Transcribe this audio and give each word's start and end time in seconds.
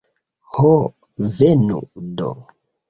Ho, 0.57 0.71
venu 1.37 1.81
do! 2.19 2.33